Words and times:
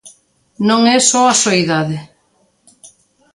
Non 0.69 0.81
é 0.95 0.97
só 1.09 1.21
a 1.29 1.35
soidade. 1.43 1.97